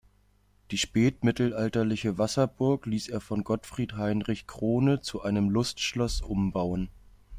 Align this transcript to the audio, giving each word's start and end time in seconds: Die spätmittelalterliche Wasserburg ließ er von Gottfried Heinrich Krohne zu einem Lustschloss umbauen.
Die 0.71 0.79
spätmittelalterliche 0.79 2.17
Wasserburg 2.17 2.87
ließ 2.87 3.07
er 3.09 3.21
von 3.21 3.43
Gottfried 3.43 3.93
Heinrich 3.97 4.47
Krohne 4.47 5.01
zu 5.01 5.21
einem 5.21 5.51
Lustschloss 5.51 6.21
umbauen. 6.23 6.89